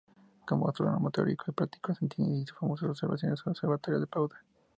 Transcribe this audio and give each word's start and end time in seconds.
Como 0.47 0.67
astrónomo 0.67 1.11
teórico 1.11 1.45
y 1.49 1.53
práctico, 1.53 1.93
Santini 1.93 2.41
hizo 2.41 2.55
famosas 2.55 2.89
observaciones 2.89 3.39
en 3.41 3.45
el 3.45 3.51
Observatorio 3.51 3.99
de 3.99 4.07
Padua. 4.07 4.35